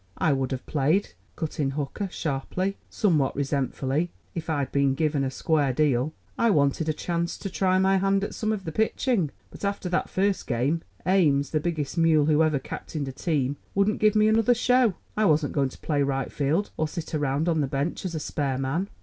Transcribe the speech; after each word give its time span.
"I 0.17 0.33
would 0.33 0.49
have 0.49 0.65
played," 0.65 1.13
cut 1.35 1.59
in 1.59 1.69
Hooker 1.77 2.09
sharply, 2.09 2.75
somewhat 2.89 3.35
resentfully, 3.35 4.09
"if 4.33 4.49
I'd 4.49 4.71
been 4.71 4.95
given 4.95 5.23
a 5.23 5.29
square 5.29 5.71
deal. 5.73 6.11
I 6.39 6.49
wanted 6.49 6.89
a 6.89 6.91
chance 6.93 7.37
to 7.37 7.51
try 7.51 7.77
my 7.77 7.97
hand 7.97 8.23
at 8.23 8.33
some 8.33 8.51
of 8.51 8.65
the 8.65 8.71
pitching; 8.71 9.29
but, 9.51 9.63
after 9.63 9.89
that 9.89 10.09
first 10.09 10.47
game, 10.47 10.81
Ames, 11.05 11.51
the 11.51 11.59
biggest 11.59 11.99
mule 11.99 12.25
who 12.25 12.41
ever 12.41 12.57
captained 12.57 13.09
a 13.09 13.11
team, 13.11 13.57
wouldn't 13.75 13.99
give 13.99 14.15
me 14.15 14.27
another 14.27 14.55
show. 14.55 14.95
I 15.15 15.25
wasn't 15.25 15.53
going 15.53 15.69
to 15.69 15.77
play 15.77 16.01
right 16.01 16.31
field 16.31 16.71
or 16.77 16.87
sit 16.87 17.13
around 17.13 17.47
on 17.47 17.61
the 17.61 17.67
bench 17.67 18.03
as 18.03 18.15
a 18.15 18.19
spare 18.19 18.57
man." 18.57 18.89